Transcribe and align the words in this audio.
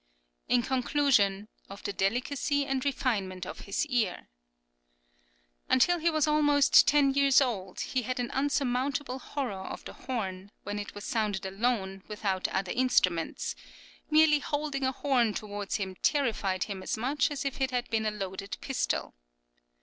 In 0.49 0.63
conclusion: 0.63 1.47
Of 1.69 1.83
the 1.83 1.93
delicacy 1.93 2.65
and 2.65 2.83
refinement 2.83 3.45
of 3.45 3.59
his 3.69 3.85
ear. 3.85 4.29
Until 5.69 5.99
he 5.99 6.09
was 6.09 6.25
almost 6.27 6.87
ten 6.87 7.13
years 7.13 7.39
old, 7.39 7.81
he 7.81 8.01
had 8.01 8.19
an 8.19 8.31
insurmountable 8.35 9.19
horror 9.19 9.51
of 9.59 9.85
the 9.85 9.93
horn, 9.93 10.49
when 10.63 10.79
it 10.79 10.95
was 10.95 11.03
sounded 11.05 11.45
alone, 11.45 12.01
without 12.07 12.47
other 12.47 12.71
instruments; 12.71 13.55
merely 14.09 14.39
holding 14.39 14.85
a 14.85 14.91
horn 14.91 15.35
towards 15.35 15.75
him 15.75 15.95
terrified 16.01 16.63
him 16.63 16.81
as 16.81 16.97
much 16.97 17.29
as 17.29 17.45
if 17.45 17.61
it 17.61 17.69
had 17.69 17.87
been 17.91 18.07
a 18.07 18.11
loaded 18.11 18.57
pistol. 18.59 19.13